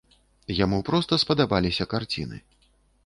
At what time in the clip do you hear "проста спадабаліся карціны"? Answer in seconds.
0.87-2.37